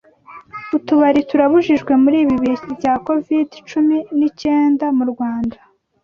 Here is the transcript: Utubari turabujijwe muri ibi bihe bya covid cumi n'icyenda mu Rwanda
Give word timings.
Utubari 0.77 1.19
turabujijwe 1.29 1.91
muri 2.03 2.17
ibi 2.23 2.35
bihe 2.41 2.67
bya 2.77 2.93
covid 3.05 3.49
cumi 3.69 3.97
n'icyenda 4.17 4.85
mu 4.97 5.03
Rwanda 5.11 5.57